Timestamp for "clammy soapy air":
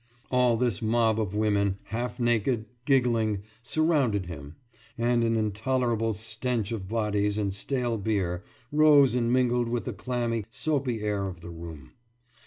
9.93-11.27